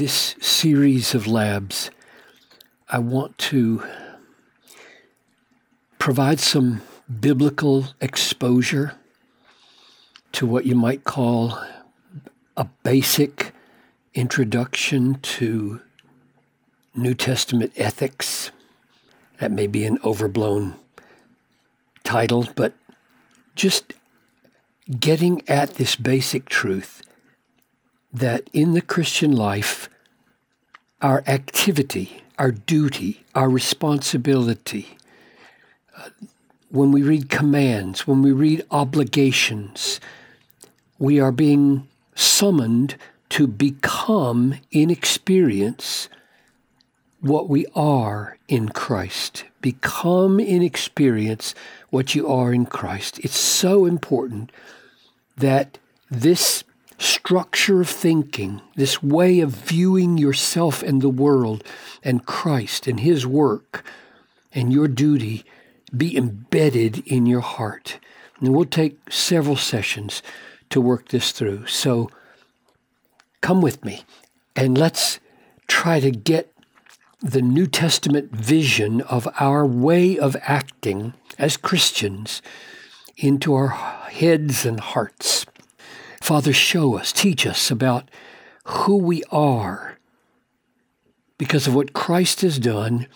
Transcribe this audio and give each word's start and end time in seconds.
this 0.00 0.34
series 0.40 1.14
of 1.14 1.26
labs, 1.26 1.90
I 2.88 2.98
want 2.98 3.36
to 3.36 3.84
provide 5.98 6.40
some 6.40 6.80
biblical 7.20 7.88
exposure 8.00 8.94
to 10.32 10.46
what 10.46 10.64
you 10.64 10.74
might 10.74 11.04
call 11.04 11.62
a 12.56 12.64
basic 12.82 13.52
introduction 14.14 15.16
to 15.20 15.82
New 16.94 17.12
Testament 17.12 17.70
ethics. 17.76 18.52
That 19.38 19.52
may 19.52 19.66
be 19.66 19.84
an 19.84 19.98
overblown 20.02 20.76
title, 22.04 22.48
but 22.54 22.72
just 23.54 23.92
getting 24.98 25.46
at 25.46 25.74
this 25.74 25.94
basic 25.94 26.48
truth 26.48 27.02
that 28.12 28.48
in 28.52 28.72
the 28.74 28.80
Christian 28.80 29.32
life, 29.32 29.88
our 31.00 31.22
activity, 31.26 32.22
our 32.38 32.50
duty, 32.50 33.24
our 33.34 33.48
responsibility, 33.48 34.96
uh, 35.96 36.10
when 36.70 36.92
we 36.92 37.02
read 37.02 37.28
commands, 37.28 38.06
when 38.06 38.22
we 38.22 38.32
read 38.32 38.64
obligations, 38.70 40.00
we 40.98 41.18
are 41.18 41.32
being 41.32 41.88
summoned 42.14 42.96
to 43.30 43.46
become, 43.46 44.54
in 44.70 44.90
experience, 44.90 46.08
what 47.20 47.48
we 47.48 47.66
are 47.74 48.36
in 48.48 48.68
Christ. 48.68 49.44
Become 49.60 50.40
in 50.40 50.62
experience 50.62 51.54
what 51.90 52.14
you 52.14 52.28
are 52.28 52.52
in 52.52 52.66
Christ. 52.66 53.18
It's 53.20 53.38
so 53.38 53.86
important 53.86 54.50
that 55.36 55.78
this 56.10 56.64
structure 57.00 57.80
of 57.80 57.88
thinking, 57.88 58.60
this 58.76 59.02
way 59.02 59.40
of 59.40 59.50
viewing 59.50 60.18
yourself 60.18 60.82
and 60.82 61.00
the 61.00 61.08
world 61.08 61.64
and 62.02 62.26
Christ 62.26 62.86
and 62.86 63.00
His 63.00 63.26
work 63.26 63.84
and 64.52 64.72
your 64.72 64.86
duty 64.86 65.44
be 65.96 66.16
embedded 66.16 66.98
in 67.06 67.26
your 67.26 67.40
heart. 67.40 67.98
And 68.38 68.54
we'll 68.54 68.66
take 68.66 68.98
several 69.10 69.56
sessions 69.56 70.22
to 70.68 70.80
work 70.80 71.08
this 71.08 71.32
through. 71.32 71.66
So 71.66 72.10
come 73.40 73.62
with 73.62 73.84
me 73.84 74.04
and 74.54 74.76
let's 74.76 75.20
try 75.66 76.00
to 76.00 76.10
get 76.10 76.52
the 77.20 77.42
New 77.42 77.66
Testament 77.66 78.30
vision 78.32 79.00
of 79.02 79.28
our 79.38 79.66
way 79.66 80.18
of 80.18 80.36
acting 80.42 81.14
as 81.38 81.56
Christians 81.56 82.42
into 83.16 83.54
our 83.54 83.68
heads 83.68 84.64
and 84.64 84.80
hearts. 84.80 85.46
Father, 86.20 86.52
show 86.52 86.96
us, 86.96 87.12
teach 87.12 87.46
us 87.46 87.70
about 87.70 88.10
who 88.64 88.96
we 88.96 89.24
are 89.30 89.98
because 91.38 91.66
of 91.66 91.74
what 91.74 91.92
Christ 91.92 92.42
has 92.42 92.58
done 92.58 93.06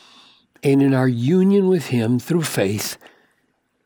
and 0.63 0.83
in 0.83 0.95
our 0.95 1.09
union 1.09 1.69
with 1.69 1.87
Him 1.89 2.19
through 2.19 2.43
faith, 2.43 2.97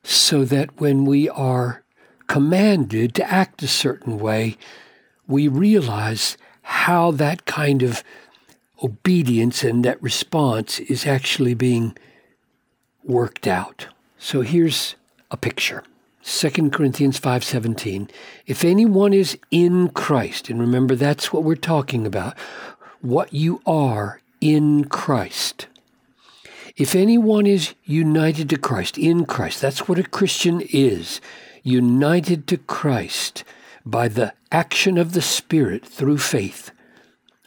so 0.04 0.44
that 0.44 0.80
when 0.80 1.04
we 1.04 1.28
are 1.28 1.82
commanded 2.28 3.14
to 3.16 3.30
act 3.30 3.62
a 3.62 3.68
certain 3.68 4.18
way, 4.18 4.56
we 5.26 5.48
realize 5.48 6.38
how 6.62 7.10
that 7.10 7.44
kind 7.44 7.82
of 7.82 8.04
obedience 8.82 9.64
and 9.64 9.84
that 9.84 10.00
response 10.00 10.78
is 10.78 11.04
actually 11.04 11.54
being 11.54 11.96
worked 13.02 13.46
out. 13.46 13.88
So 14.18 14.42
here's 14.42 14.94
a 15.30 15.36
picture. 15.36 15.82
2 16.28 16.70
Corinthians 16.70 17.18
5:17 17.18 18.10
If 18.46 18.62
anyone 18.62 19.14
is 19.14 19.38
in 19.50 19.88
Christ 19.88 20.50
and 20.50 20.60
remember 20.60 20.94
that's 20.94 21.32
what 21.32 21.42
we're 21.42 21.56
talking 21.56 22.06
about 22.06 22.38
what 23.00 23.32
you 23.32 23.62
are 23.64 24.20
in 24.38 24.84
Christ. 24.84 25.68
If 26.76 26.94
anyone 26.94 27.46
is 27.46 27.74
united 27.84 28.50
to 28.50 28.58
Christ 28.58 28.98
in 28.98 29.24
Christ 29.24 29.62
that's 29.62 29.88
what 29.88 29.98
a 29.98 30.02
Christian 30.02 30.60
is 30.60 31.22
united 31.62 32.46
to 32.48 32.58
Christ 32.58 33.42
by 33.86 34.06
the 34.08 34.34
action 34.52 34.98
of 34.98 35.12
the 35.12 35.22
spirit 35.22 35.86
through 35.86 36.18
faith 36.18 36.72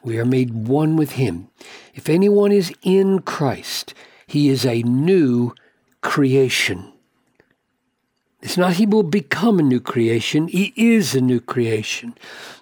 we 0.04 0.18
are 0.18 0.26
made 0.26 0.68
one 0.68 0.98
with 0.98 1.12
him. 1.12 1.50
If 1.94 2.10
anyone 2.10 2.52
is 2.52 2.74
in 2.82 3.20
Christ 3.20 3.94
he 4.26 4.50
is 4.50 4.66
a 4.66 4.82
new 4.82 5.54
creation 6.02 6.92
it's 8.52 8.58
not 8.58 8.74
he 8.74 8.86
will 8.86 9.04
become 9.04 9.60
a 9.60 9.64
new 9.64 9.80
creation, 9.80 10.50
he 10.50 10.74
is 10.76 11.16
a 11.16 11.22
new 11.22 11.40
creation. 11.40 12.14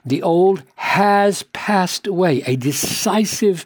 The 0.05 0.22
old 0.22 0.61
has 0.75 1.41
passed 1.51 2.05
away. 2.05 2.44
A 2.45 2.55
decisive 2.55 3.66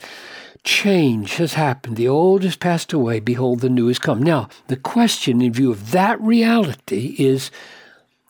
change 0.64 1.36
has 1.36 1.56
happened. 1.56 1.98
The 1.98 2.08
old 2.08 2.44
has 2.44 2.56
passed 2.56 2.94
away. 2.94 3.20
Behold, 3.20 3.60
the 3.60 3.68
new 3.68 3.90
has 3.90 4.00
come. 4.00 4.24
Now, 4.24 4.48
the 4.68 4.78
question 4.78 5.42
in 5.42 5.52
view 5.52 5.70
of 5.70 5.92
that 5.92 6.18
reality 6.22 7.14
is 7.20 7.52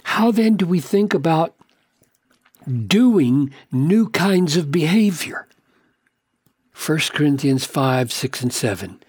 how 0.06 0.32
then 0.32 0.56
do 0.56 0.66
we 0.66 0.80
think 0.80 1.14
about 1.14 1.54
doing 2.88 3.54
new 3.72 4.10
kinds 4.10 4.58
of 4.58 4.72
behavior? 4.72 5.48
1 6.74 6.98
Corinthians 7.14 7.66
5, 7.66 8.12
6, 8.12 8.42
and 8.42 8.52
7. 8.52 9.04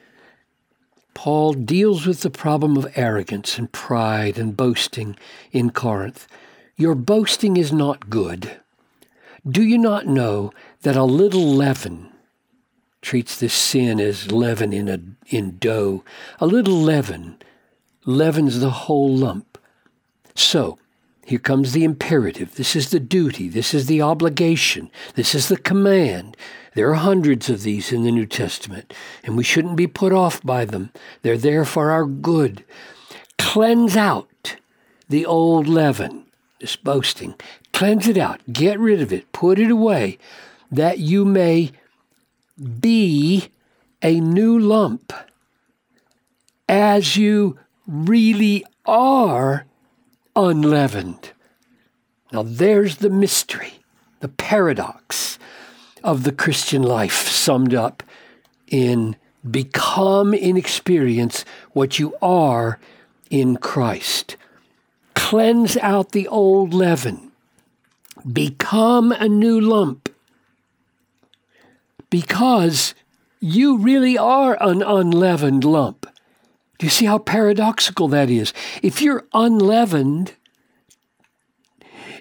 Paul 1.15 1.55
deals 1.55 2.07
with 2.07 2.21
the 2.21 2.31
problem 2.31 2.77
of 2.77 2.93
arrogance 2.97 3.59
and 3.59 3.71
pride 3.73 4.39
and 4.39 4.57
boasting 4.57 5.17
in 5.53 5.71
Corinth. 5.71 6.27
Your 6.77 6.95
boasting 6.95 7.57
is 7.57 7.73
not 7.73 8.11
good. 8.11 8.61
Do 9.49 9.63
you 9.63 9.79
not 9.79 10.07
know 10.07 10.53
that 10.83 10.97
a 10.97 11.05
little 11.05 11.47
leaven 11.47 12.11
treats 13.01 13.39
this 13.39 13.55
sin 13.55 14.01
as 14.01 14.33
leaven 14.33 14.73
in, 14.73 14.89
a, 14.89 15.01
in 15.29 15.59
dough? 15.59 16.05
A 16.41 16.47
little 16.47 16.77
leaven 16.77 17.39
leavens 18.05 18.61
the 18.61 18.71
whole 18.71 19.15
lump. 19.15 19.59
So, 20.35 20.79
here 21.27 21.39
comes 21.39 21.73
the 21.73 21.85
imperative. 21.85 22.57
This 22.57 22.77
is 22.77 22.91
the 22.91 23.01
duty. 23.01 23.49
This 23.49 23.73
is 23.73 23.87
the 23.87 24.03
obligation. 24.03 24.91
This 25.15 25.35
is 25.35 25.49
the 25.49 25.57
command. 25.57 26.37
There 26.75 26.91
are 26.91 26.95
hundreds 26.95 27.49
of 27.49 27.63
these 27.63 27.93
in 27.93 28.03
the 28.03 28.11
New 28.11 28.27
Testament, 28.27 28.93
and 29.23 29.37
we 29.37 29.45
shouldn't 29.45 29.77
be 29.77 29.87
put 29.87 30.13
off 30.13 30.43
by 30.43 30.65
them. 30.65 30.91
They're 31.23 31.39
there 31.39 31.65
for 31.65 31.91
our 31.91 32.05
good. 32.05 32.65
Cleanse 33.39 33.97
out 33.97 34.57
the 35.09 35.25
old 35.25 35.69
leaven, 35.69 36.27
this 36.61 36.77
boasting. 36.77 37.35
Cleanse 37.73 38.09
it 38.09 38.19
out. 38.19 38.41
Get 38.53 38.79
rid 38.79 39.01
of 39.01 39.13
it. 39.13 39.33
Put 39.33 39.59
it 39.59 39.71
away, 39.71 40.19
that 40.71 40.99
you 40.99 41.25
may 41.25 41.71
be 42.81 43.49
a 44.03 44.21
new 44.21 44.59
lump 44.59 45.13
as 46.69 47.17
you 47.17 47.59
really 47.87 48.65
are 48.85 49.67
unleavened. 50.37 51.33
Now, 52.33 52.43
there's 52.43 52.97
the 52.97 53.11
mystery, 53.11 53.75
the 54.21 54.29
paradox 54.29 55.39
of 56.03 56.25
the 56.25 56.33
Christian 56.33 56.83
life 56.83 57.29
summed 57.29 57.75
up 57.75 58.03
in 58.69 59.17
become 59.49 60.33
in 60.35 60.57
experience 60.57 61.45
what 61.73 61.99
you 61.99 62.17
are 62.23 62.79
in 63.31 63.57
Christ. 63.57 64.37
Cleanse 65.15 65.77
out 65.79 66.13
the 66.13 66.27
old 66.29 66.75
leaven. 66.75 67.33
Become 68.31 69.13
a 69.13 69.29
new 69.29 69.61
lump. 69.61 70.09
Because 72.11 72.95
you 73.41 73.77
really 73.77 74.17
are 74.17 74.57
an 74.61 74.83
unleavened 74.83 75.65
lump. 75.65 76.07
You 76.85 76.91
see 76.91 77.07
how 77.07 77.17
paradoxical 77.17 78.09
that 78.09 78.29
is? 78.29 78.53
If 78.83 79.01
you're 79.01 79.25
unleavened, 79.33 80.35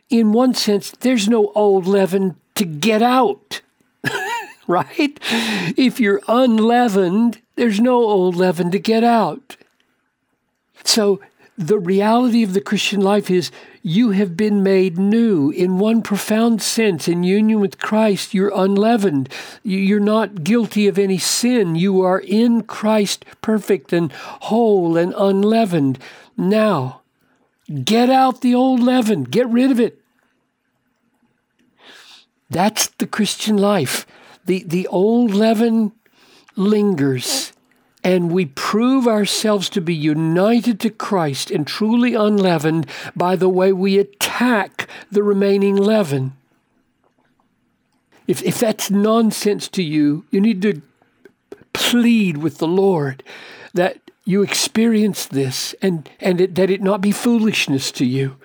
in 0.10 0.31
one 0.31 0.54
sense, 0.54 0.92
there's 0.92 1.27
no 1.27 1.51
old 1.54 1.86
leaven 1.86 2.38
to 2.56 2.63
get 2.63 3.01
out. 3.01 3.60
right? 4.68 5.19
If 5.75 6.00
you're 6.00 6.21
unleavened, 6.30 7.42
there's 7.56 7.81
no 7.81 7.95
old 7.95 8.38
leaven 8.38 8.71
to 8.71 8.80
get 8.80 9.04
out. 9.04 9.57
So 10.86 11.19
the 11.58 11.78
reality 11.78 12.44
of 12.44 12.54
the 12.54 12.62
Christian 12.62 13.02
life 13.02 13.30
is 13.30 13.52
you 13.82 14.12
have 14.12 14.36
been 14.36 14.64
made 14.64 14.98
new 14.98 15.52
in 15.52 15.78
one 15.78 16.02
profound 16.02 16.62
sense. 16.62 17.08
In 17.08 17.24
union 17.24 17.60
with 17.60 17.80
Christ, 17.80 18.34
you're 18.34 18.52
unleavened. 18.56 19.30
You're 19.64 20.00
not 20.00 20.44
guilty 20.44 20.88
of 20.88 20.98
any 20.98 21.18
sin. 21.18 21.76
You 21.76 22.02
are 22.02 22.20
in 22.20 22.64
Christ 22.64 23.26
perfect 23.42 23.94
and 23.94 24.12
whole 24.12 24.98
and 24.98 25.14
unleavened. 25.16 26.00
Now, 26.36 27.02
get 27.84 28.10
out 28.10 28.42
the 28.42 28.56
old 28.56 28.80
leaven, 28.80 29.24
get 29.24 29.48
rid 29.48 29.70
of 29.70 29.80
it. 29.80 30.00
That's 32.50 32.88
the 32.88 33.08
Christian 33.08 33.58
life 33.58 34.06
the, 34.46 34.64
the 34.64 34.88
old 34.88 35.32
leaven 35.32 35.92
lingers, 36.56 37.53
and 38.04 38.32
we 38.32 38.46
prove 38.46 39.08
ourselves 39.08 39.70
to 39.70 39.82
be 39.82 39.96
united 39.96 40.80
to 40.82 40.90
Christ 40.90 41.50
and 41.50 41.66
truly 41.66 42.16
unleavened 42.16 42.88
by 43.16 43.36
the 43.36 43.50
way 43.50 43.72
we 43.72 43.98
attack 43.98 44.90
the 45.12 45.24
remaining 45.24 45.76
leaven. 45.76 46.34
If, 48.28 48.42
if 48.44 48.60
that's 48.60 48.92
nonsense 48.92 49.68
to 49.70 49.84
you, 49.84 50.26
you 50.32 50.42
need 50.42 50.62
to 50.64 50.82
plead 51.74 52.38
with 52.38 52.58
the 52.58 52.68
Lord 52.68 53.24
that 53.74 54.00
you 54.26 54.42
experience 54.42 55.26
this 55.26 55.74
and, 55.82 56.10
and 56.20 56.40
it, 56.40 56.56
that 56.56 56.70
it 56.70 56.82
not 56.82 57.02
be 57.02 57.12
foolishness 57.12 57.92
to 57.94 58.06
you. 58.06 58.38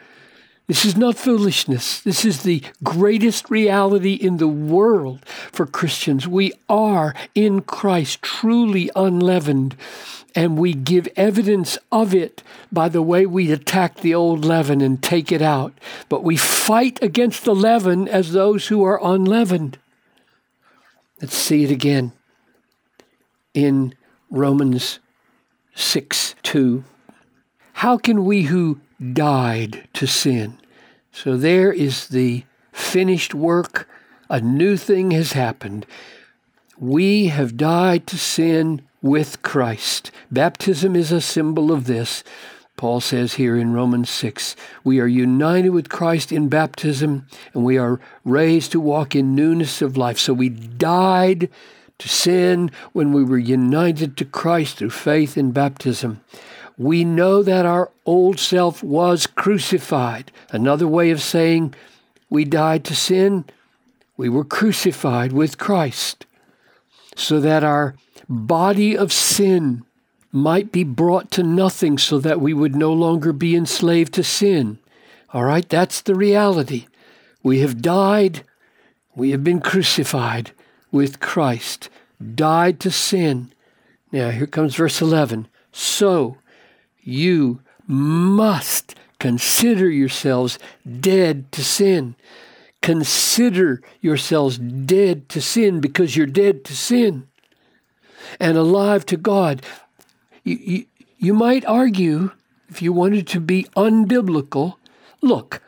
This 0.67 0.85
is 0.85 0.97
not 0.97 1.17
foolishness. 1.17 2.01
This 2.01 2.25
is 2.25 2.43
the 2.43 2.63
greatest 2.85 3.51
reality 3.51 4.13
in 4.13 4.37
the 4.37 4.49
world 4.49 5.25
for 5.59 5.67
Christians. 5.67 6.29
We 6.29 6.53
are 6.69 7.17
in 7.35 7.63
Christ 7.63 8.23
truly 8.23 8.93
unleavened, 8.95 9.75
and 10.33 10.57
we 10.57 10.73
give 10.73 11.09
evidence 11.17 11.77
of 11.91 12.15
it 12.15 12.45
by 12.71 12.89
the 12.89 13.03
way 13.03 13.27
we 13.27 13.51
attack 13.51 13.97
the 13.97 14.15
old 14.15 14.45
leaven 14.45 14.81
and 14.81 15.03
take 15.03 15.33
it 15.33 15.43
out. 15.43 15.73
But 16.09 16.23
we 16.23 16.37
fight 16.37 17.03
against 17.03 17.45
the 17.45 17.57
leaven 17.57 18.07
as 18.07 18.31
those 18.31 18.69
who 18.69 18.85
are 18.85 19.01
unleavened. 19.03 19.79
Let's 21.21 21.35
see 21.35 21.65
it 21.65 21.73
again 21.73 22.13
in 23.53 23.97
Romans 24.31 25.01
6 25.75 26.37
2. 26.45 26.85
How 27.73 27.99
can 27.99 28.25
we 28.25 28.43
who 28.43 28.79
died 29.13 29.89
to 29.95 30.07
sin? 30.07 30.57
So 31.11 31.37
there 31.37 31.73
is 31.73 32.07
the 32.07 32.45
finished 32.71 33.35
work. 33.35 33.89
A 34.31 34.41
new 34.41 34.77
thing 34.77 35.13
has 35.13 35.33
happened. 35.33 35.87
We 36.79 37.29
have 37.29 37.57
died 37.57 38.07
to 38.09 38.19
sin 38.19 38.83
with 39.01 39.41
Christ. 39.43 40.11
Baptism 40.31 40.95
is 40.95 41.11
a 41.11 41.21
symbol 41.21 41.73
of 41.73 41.87
this. 41.87 42.23
Paul 42.77 43.01
says 43.01 43.35
here 43.35 43.57
in 43.57 43.73
Romans 43.73 44.09
6 44.11 44.55
we 44.85 45.01
are 45.01 45.07
united 45.07 45.71
with 45.71 45.89
Christ 45.89 46.31
in 46.31 46.49
baptism 46.49 47.27
and 47.53 47.65
we 47.65 47.77
are 47.77 48.01
raised 48.25 48.71
to 48.73 48.81
walk 48.81 49.17
in 49.17 49.35
newness 49.35 49.83
of 49.83 49.97
life. 49.97 50.19
So 50.19 50.33
we 50.33 50.49
died 50.51 51.49
to 51.99 52.09
sin 52.09 52.71
when 52.93 53.13
we 53.13 53.25
were 53.25 53.39
united 53.39 54.17
to 54.19 54.25
Christ 54.25 54.77
through 54.77 54.91
faith 54.91 55.37
in 55.37 55.51
baptism. 55.51 56.21
We 56.77 57.03
know 57.03 57.43
that 57.43 57.67
our 57.67 57.91
old 58.07 58.39
self 58.39 58.85
was 58.85 59.27
crucified. 59.27 60.31
Another 60.53 60.87
way 60.87 61.11
of 61.11 61.21
saying 61.21 61.75
we 62.31 62.45
died 62.45 62.85
to 62.85 62.95
sin, 62.95 63.45
we 64.19 64.29
were 64.29 64.45
crucified 64.45 65.33
with 65.33 65.57
Christ, 65.57 66.27
so 67.17 67.41
that 67.41 67.65
our 67.65 67.95
body 68.29 68.99
of 68.99 69.13
sin 69.13 69.85
might 70.33 70.71
be 70.71 70.85
brought 70.85 71.31
to 71.31 71.43
nothing, 71.43 71.97
so 71.97 72.19
that 72.19 72.41
we 72.41 72.53
would 72.53 72.75
no 72.75 72.93
longer 72.93 73.33
be 73.33 73.57
enslaved 73.57 74.13
to 74.15 74.25
sin. 74.25 74.79
All 75.33 75.45
right, 75.45 75.67
that's 75.67 76.03
the 76.03 76.17
reality. 76.17 76.87
We 77.43 77.61
have 77.61 77.81
died, 77.81 78.43
we 79.15 79.31
have 79.31 79.45
been 79.45 79.61
crucified 79.61 80.51
with 80.91 81.21
Christ, 81.21 81.89
died 82.35 82.81
to 82.81 82.91
sin. 82.91 83.53
Now, 84.11 84.31
here 84.31 84.47
comes 84.47 84.75
verse 84.75 85.01
11. 85.01 85.47
So, 85.71 86.39
you 87.01 87.61
must 87.87 88.97
consider 89.21 89.89
yourselves 89.89 90.59
dead 91.01 91.51
to 91.53 91.63
sin. 91.63 92.17
Consider 92.89 93.83
yourselves 94.01 94.57
dead 94.57 95.29
to 95.29 95.43
sin 95.43 95.79
because 95.79 96.17
you're 96.17 96.25
dead 96.25 96.65
to 96.65 96.75
sin 96.75 97.29
and 98.41 98.57
alive 98.57 99.05
to 99.05 99.19
God. 99.19 99.63
You, 100.43 100.57
you, 100.57 100.87
you 101.19 101.35
might 101.35 101.67
argue, 101.67 102.31
if 102.71 102.81
you 102.81 102.95
wanted 102.95 103.27
to 103.27 103.41
be 103.41 103.65
unbiblical, 103.77 104.77
look, 105.21 105.61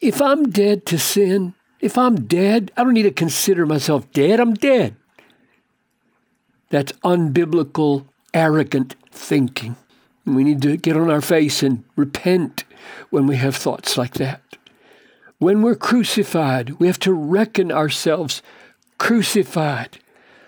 if 0.00 0.20
I'm 0.20 0.50
dead 0.50 0.84
to 0.86 0.98
sin, 0.98 1.54
if 1.78 1.96
I'm 1.96 2.26
dead, 2.26 2.72
I 2.76 2.82
don't 2.82 2.94
need 2.94 3.02
to 3.02 3.12
consider 3.12 3.66
myself 3.66 4.10
dead. 4.10 4.40
I'm 4.40 4.54
dead. 4.54 4.96
That's 6.70 6.90
unbiblical, 7.04 8.06
arrogant 8.34 8.96
thinking. 9.12 9.76
We 10.26 10.42
need 10.42 10.60
to 10.62 10.76
get 10.76 10.96
on 10.96 11.08
our 11.08 11.20
face 11.20 11.62
and 11.62 11.84
repent 11.94 12.64
when 13.10 13.28
we 13.28 13.36
have 13.36 13.54
thoughts 13.54 13.96
like 13.96 14.14
that. 14.14 14.40
When 15.44 15.60
we're 15.60 15.74
crucified, 15.74 16.70
we 16.80 16.86
have 16.86 16.98
to 17.00 17.12
reckon 17.12 17.70
ourselves 17.70 18.40
crucified. 18.96 19.98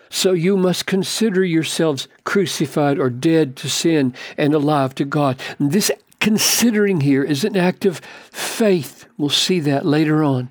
So 0.09 0.33
you 0.33 0.57
must 0.57 0.87
consider 0.87 1.45
yourselves 1.45 2.09
crucified 2.25 2.99
or 2.99 3.11
dead 3.11 3.57
to 3.57 3.69
sin 3.69 4.15
and 4.39 4.55
alive 4.55 4.95
to 4.95 5.05
God. 5.05 5.39
And 5.59 5.71
this 5.71 5.93
considering 6.19 7.03
here 7.03 7.23
is 7.23 7.45
an 7.45 7.59
act 7.59 7.85
of 7.85 7.99
faith. 8.31 9.05
We'll 9.19 9.29
see 9.29 9.61
that 9.61 9.85
later 9.85 10.25
on. 10.25 10.49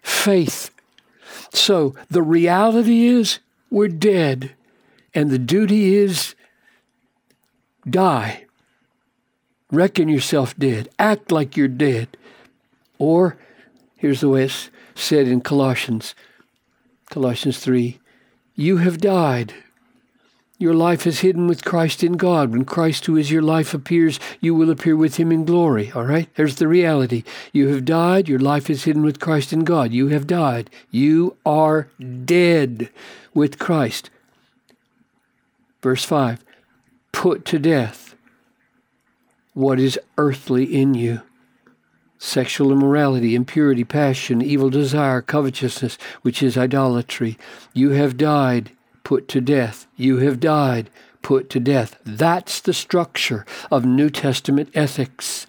Faith. 0.00 0.70
So 1.52 1.94
the 2.08 2.22
reality 2.22 3.04
is 3.04 3.40
we're 3.70 3.88
dead, 3.88 4.52
and 5.14 5.28
the 5.28 5.38
duty 5.38 5.96
is 5.96 6.34
die. 7.86 8.46
Reckon 9.70 10.08
yourself 10.08 10.56
dead. 10.56 10.88
Act 10.98 11.30
like 11.30 11.58
you're 11.58 11.68
dead. 11.68 12.16
Or, 13.02 13.36
here's 13.96 14.20
the 14.20 14.28
way 14.28 14.44
it's 14.44 14.70
said 14.94 15.26
in 15.26 15.40
Colossians, 15.40 16.14
Colossians 17.10 17.58
3 17.58 17.98
You 18.54 18.76
have 18.76 19.00
died. 19.00 19.54
Your 20.56 20.72
life 20.72 21.04
is 21.04 21.18
hidden 21.18 21.48
with 21.48 21.64
Christ 21.64 22.04
in 22.04 22.12
God. 22.12 22.52
When 22.52 22.64
Christ, 22.64 23.06
who 23.06 23.16
is 23.16 23.32
your 23.32 23.42
life, 23.42 23.74
appears, 23.74 24.20
you 24.40 24.54
will 24.54 24.70
appear 24.70 24.94
with 24.94 25.16
him 25.16 25.32
in 25.32 25.44
glory. 25.44 25.90
All 25.90 26.04
right? 26.04 26.28
There's 26.36 26.54
the 26.54 26.68
reality. 26.68 27.24
You 27.52 27.70
have 27.70 27.84
died. 27.84 28.28
Your 28.28 28.38
life 28.38 28.70
is 28.70 28.84
hidden 28.84 29.02
with 29.02 29.18
Christ 29.18 29.52
in 29.52 29.64
God. 29.64 29.92
You 29.92 30.06
have 30.10 30.28
died. 30.28 30.70
You 30.92 31.36
are 31.44 31.88
dead 32.24 32.88
with 33.34 33.58
Christ. 33.58 34.10
Verse 35.82 36.04
5 36.04 36.44
put 37.10 37.44
to 37.46 37.58
death 37.58 38.14
what 39.54 39.80
is 39.80 39.98
earthly 40.16 40.64
in 40.64 40.94
you 40.94 41.22
sexual 42.22 42.70
immorality, 42.70 43.34
impurity, 43.34 43.82
passion, 43.82 44.40
evil 44.40 44.70
desire, 44.70 45.20
covetousness, 45.20 45.98
which 46.22 46.40
is 46.40 46.56
idolatry. 46.56 47.36
You 47.74 47.90
have 47.90 48.16
died, 48.16 48.70
put 49.02 49.26
to 49.28 49.40
death. 49.40 49.88
You 49.96 50.18
have 50.18 50.38
died, 50.38 50.88
put 51.20 51.50
to 51.50 51.58
death. 51.58 51.98
That's 52.04 52.60
the 52.60 52.72
structure 52.72 53.44
of 53.72 53.84
New 53.84 54.08
Testament 54.08 54.70
ethics. 54.72 55.48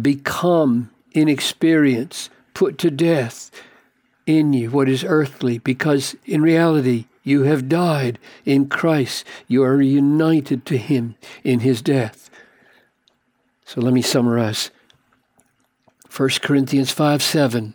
Become 0.00 0.90
in 1.12 1.28
experience, 1.28 2.30
put 2.54 2.78
to 2.78 2.92
death 2.92 3.50
in 4.24 4.52
you 4.52 4.70
what 4.70 4.88
is 4.88 5.02
earthly, 5.02 5.58
because 5.58 6.14
in 6.24 6.42
reality, 6.42 7.06
you 7.24 7.42
have 7.42 7.68
died 7.68 8.20
in 8.44 8.68
Christ. 8.68 9.24
You 9.48 9.64
are 9.64 9.82
united 9.82 10.64
to 10.66 10.78
Him 10.78 11.16
in 11.42 11.60
His 11.60 11.82
death. 11.82 12.30
So 13.64 13.80
let 13.80 13.92
me 13.92 14.00
summarize 14.00 14.70
1 16.14 16.28
Corinthians 16.42 16.90
5 16.90 17.22
7. 17.22 17.74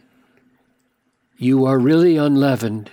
You 1.38 1.66
are 1.66 1.80
really 1.80 2.18
unleavened, 2.18 2.92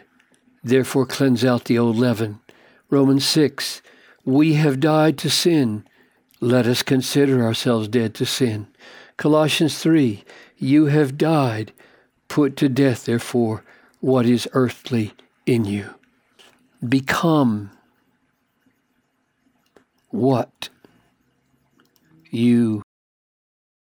therefore 0.62 1.06
cleanse 1.06 1.44
out 1.44 1.64
the 1.64 1.78
old 1.78 1.96
leaven. 1.96 2.40
Romans 2.88 3.24
6. 3.26 3.82
We 4.24 4.54
have 4.54 4.80
died 4.80 5.18
to 5.18 5.30
sin. 5.30 5.84
Let 6.40 6.66
us 6.66 6.82
consider 6.82 7.44
ourselves 7.44 7.88
dead 7.88 8.14
to 8.14 8.26
sin. 8.26 8.68
Colossians 9.16 9.78
3. 9.78 10.24
You 10.56 10.86
have 10.86 11.18
died. 11.18 11.72
Put 12.28 12.56
to 12.56 12.68
death, 12.68 13.06
therefore, 13.06 13.64
what 14.00 14.24
is 14.24 14.48
earthly 14.52 15.12
in 15.46 15.64
you 15.64 15.94
become 16.86 17.70
what 20.08 20.68
you 22.30 22.82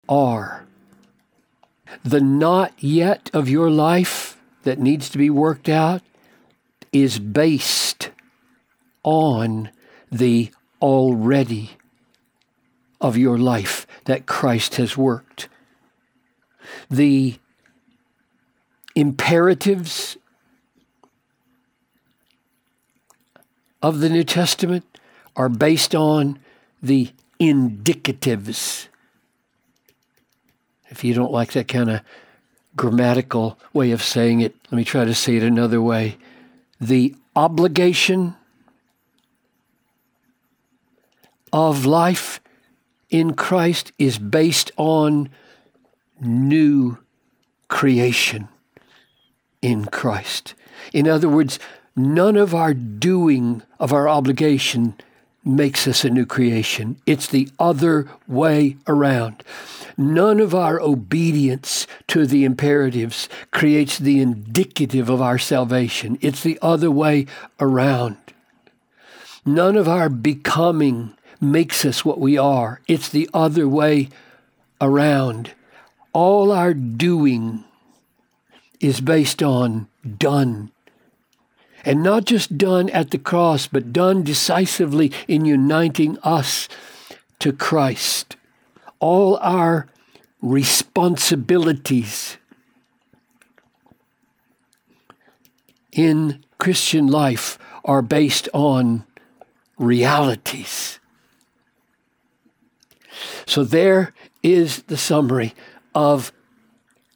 are. 0.08 0.57
The 2.04 2.20
not 2.20 2.72
yet 2.78 3.30
of 3.32 3.48
your 3.48 3.70
life 3.70 4.36
that 4.62 4.78
needs 4.78 5.08
to 5.10 5.18
be 5.18 5.30
worked 5.30 5.68
out 5.68 6.02
is 6.92 7.18
based 7.18 8.10
on 9.02 9.70
the 10.10 10.50
already 10.80 11.70
of 13.00 13.16
your 13.16 13.38
life 13.38 13.86
that 14.04 14.26
Christ 14.26 14.76
has 14.76 14.96
worked. 14.96 15.48
The 16.90 17.38
imperatives 18.94 20.16
of 23.82 24.00
the 24.00 24.08
New 24.08 24.24
Testament 24.24 24.84
are 25.36 25.48
based 25.48 25.94
on 25.94 26.38
the 26.82 27.10
indicatives. 27.40 28.87
If 30.90 31.04
you 31.04 31.14
don't 31.14 31.32
like 31.32 31.52
that 31.52 31.68
kind 31.68 31.90
of 31.90 32.00
grammatical 32.76 33.58
way 33.72 33.90
of 33.90 34.02
saying 34.02 34.40
it, 34.40 34.54
let 34.70 34.76
me 34.76 34.84
try 34.84 35.04
to 35.04 35.14
say 35.14 35.36
it 35.36 35.42
another 35.42 35.80
way. 35.82 36.16
The 36.80 37.14
obligation 37.34 38.36
of 41.52 41.86
life 41.86 42.40
in 43.10 43.34
Christ 43.34 43.92
is 43.98 44.18
based 44.18 44.70
on 44.76 45.30
new 46.20 46.98
creation. 47.68 48.48
in 49.60 49.86
Christ. 49.86 50.54
In 50.92 51.08
other 51.08 51.28
words, 51.28 51.58
none 51.96 52.36
of 52.36 52.54
our 52.54 52.72
doing 52.72 53.62
of 53.80 53.92
our 53.92 54.08
obligation 54.08 54.94
makes 55.44 55.86
us 55.86 56.04
a 56.04 56.10
new 56.10 56.26
creation. 56.26 56.96
It's 57.06 57.26
the 57.26 57.48
other 57.58 58.08
way 58.26 58.76
around. 58.86 59.42
None 59.96 60.40
of 60.40 60.54
our 60.54 60.80
obedience 60.80 61.86
to 62.08 62.26
the 62.26 62.44
imperatives 62.44 63.28
creates 63.50 63.98
the 63.98 64.20
indicative 64.20 65.08
of 65.08 65.20
our 65.20 65.38
salvation. 65.38 66.18
It's 66.20 66.42
the 66.42 66.58
other 66.62 66.90
way 66.90 67.26
around. 67.58 68.16
None 69.44 69.76
of 69.76 69.88
our 69.88 70.08
becoming 70.08 71.14
makes 71.40 71.84
us 71.84 72.04
what 72.04 72.20
we 72.20 72.36
are. 72.36 72.80
It's 72.86 73.08
the 73.08 73.28
other 73.32 73.68
way 73.68 74.08
around. 74.80 75.52
All 76.12 76.52
our 76.52 76.74
doing 76.74 77.64
is 78.80 79.00
based 79.00 79.42
on 79.42 79.88
done. 80.18 80.70
And 81.84 82.02
not 82.02 82.24
just 82.24 82.58
done 82.58 82.90
at 82.90 83.10
the 83.10 83.18
cross, 83.18 83.66
but 83.66 83.92
done 83.92 84.22
decisively 84.22 85.12
in 85.26 85.44
uniting 85.44 86.18
us 86.22 86.68
to 87.38 87.52
Christ. 87.52 88.36
All 89.00 89.36
our 89.38 89.86
responsibilities 90.42 92.36
in 95.92 96.44
Christian 96.58 97.06
life 97.06 97.58
are 97.84 98.02
based 98.02 98.48
on 98.52 99.04
realities. 99.78 100.98
So 103.46 103.64
there 103.64 104.12
is 104.42 104.82
the 104.82 104.96
summary 104.96 105.54
of 105.94 106.32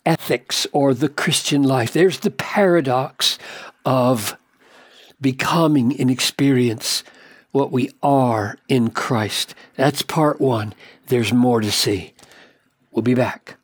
ethics 0.04 0.66
or 0.73 0.95
the 0.95 1.09
Christian 1.09 1.62
life. 1.62 1.92
There's 1.92 2.21
the 2.21 2.31
paradox 2.31 3.38
of 3.85 4.37
becoming 5.23 5.99
and 5.99 6.11
experience 6.11 7.02
what 7.52 7.73
we 7.73 7.91
are 8.02 8.59
in 8.69 8.91
Christ. 8.91 9.55
That's 9.76 10.02
part 10.02 10.41
one. 10.41 10.75
There's 11.07 11.33
more 11.33 11.61
to 11.61 11.71
see. 11.71 12.12
We'll 12.91 13.02
be 13.02 13.14
back. 13.14 13.57